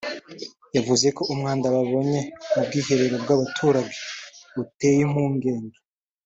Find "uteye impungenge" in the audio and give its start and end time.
4.61-5.77